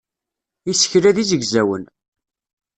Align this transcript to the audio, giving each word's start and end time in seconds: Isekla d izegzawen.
Isekla 0.71 1.11
d 1.15 1.17
izegzawen. 1.23 1.83